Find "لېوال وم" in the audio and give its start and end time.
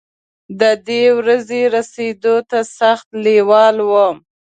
3.23-4.17